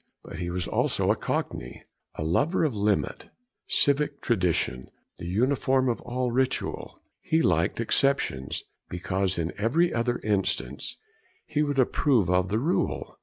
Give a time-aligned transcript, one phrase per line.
[0.23, 1.83] But he was also a Cockney,
[2.15, 3.29] a lover of limit,
[3.67, 6.99] civic tradition, the uniform of all ritual.
[7.21, 10.97] He liked exceptions, because, in every other instance,
[11.45, 13.19] he would approve of the rule.